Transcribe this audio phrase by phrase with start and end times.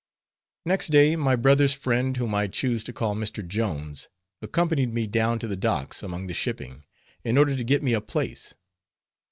[0.65, 3.47] Next day, my brother's friend, whom I choose to call Mr.
[3.47, 4.09] Jones,
[4.41, 6.85] accompanied me down to the docks among the shipping,
[7.23, 8.55] in order to get me a place.